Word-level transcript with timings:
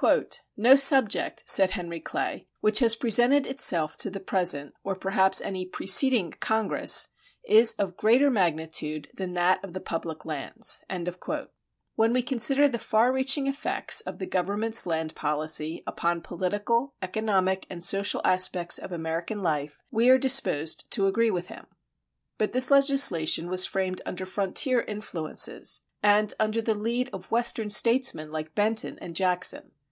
[26:1] 0.00 0.38
"No 0.56 0.76
subject," 0.76 1.42
said 1.44 1.72
Henry 1.72 1.98
Clay, 1.98 2.46
"which 2.60 2.78
has 2.78 2.94
presented 2.94 3.48
itself 3.48 3.96
to 3.96 4.08
the 4.08 4.20
present, 4.20 4.72
or 4.84 4.94
perhaps 4.94 5.40
any 5.40 5.66
preceding, 5.66 6.30
Congress, 6.38 7.08
is 7.44 7.74
of 7.80 7.96
greater 7.96 8.30
magnitude 8.30 9.08
than 9.14 9.32
that 9.32 9.58
of 9.64 9.72
the 9.72 9.80
public 9.80 10.24
lands." 10.24 10.84
When 11.96 12.12
we 12.12 12.22
consider 12.22 12.68
the 12.68 12.78
far 12.78 13.10
reaching 13.12 13.48
effects 13.48 14.00
of 14.02 14.20
the 14.20 14.26
government's 14.26 14.86
land 14.86 15.16
policy 15.16 15.82
upon 15.84 16.20
political, 16.20 16.94
economic, 17.02 17.66
and 17.68 17.82
social 17.82 18.22
aspects 18.24 18.78
of 18.78 18.92
American 18.92 19.42
life, 19.42 19.82
we 19.90 20.08
are 20.10 20.16
disposed 20.16 20.88
to 20.92 21.08
agree 21.08 21.32
with 21.32 21.48
him. 21.48 21.66
But 22.38 22.52
this 22.52 22.70
legislation 22.70 23.50
was 23.50 23.66
framed 23.66 24.00
under 24.06 24.24
frontier 24.26 24.82
influences, 24.82 25.80
and 26.04 26.32
under 26.38 26.62
the 26.62 26.74
lead 26.78 27.10
of 27.12 27.32
Western 27.32 27.68
statesmen 27.70 28.30
like 28.30 28.54
Benton 28.54 28.96
and 29.00 29.16
Jackson. 29.16 29.72